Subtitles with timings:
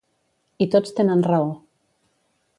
[0.65, 1.53] I tots tenen raó.